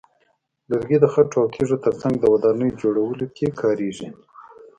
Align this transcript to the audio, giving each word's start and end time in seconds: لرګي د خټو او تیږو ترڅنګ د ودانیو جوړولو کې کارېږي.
لرګي 0.69 0.97
د 1.01 1.05
خټو 1.13 1.37
او 1.41 1.51
تیږو 1.53 1.77
ترڅنګ 1.85 2.13
د 2.19 2.23
ودانیو 2.33 2.77
جوړولو 2.81 3.25
کې 3.35 3.47
کارېږي. 3.61 4.09